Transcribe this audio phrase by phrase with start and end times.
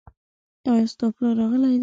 [0.69, 1.77] ایا ستا پلار راغلی دی؟